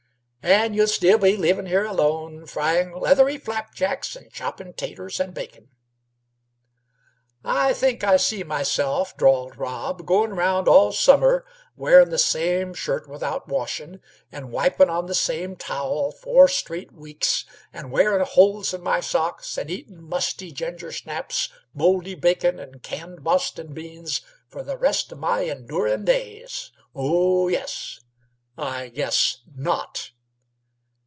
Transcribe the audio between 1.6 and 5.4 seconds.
here alone, frying leathery slapjacks an' chopping 'taters and